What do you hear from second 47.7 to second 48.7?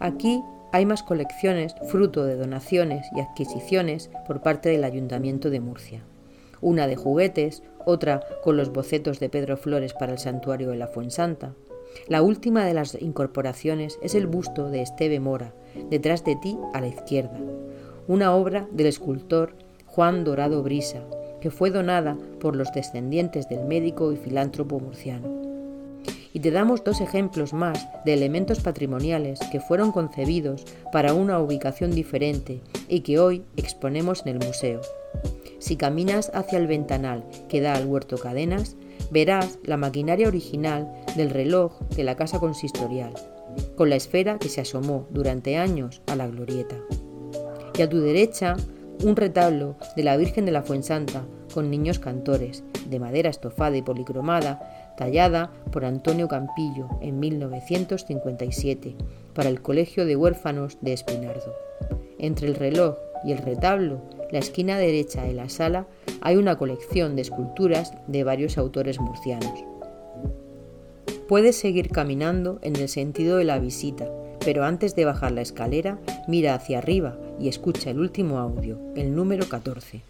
Y a tu derecha,